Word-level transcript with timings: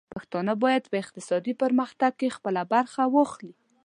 پښتانه 0.15 0.53
بايد 0.63 0.83
په 0.91 0.95
اقتصادي 1.03 1.53
پرمختګ 1.61 2.11
کې 2.19 2.35
خپله 2.35 2.61
برخه 2.73 3.01
واخلي. 3.15 3.53